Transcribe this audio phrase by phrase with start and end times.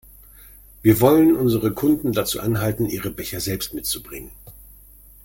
[0.81, 4.31] Wir wollen unsere Kunden dazu anhalten, ihre Becher selbst mitzubringen.